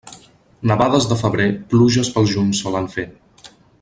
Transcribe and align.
Nevades 0.69 1.05
de 1.11 1.17
febrer, 1.19 1.47
pluges 1.73 2.09
pel 2.17 2.31
juny 2.33 2.49
solen 2.61 2.89
fer. 2.95 3.07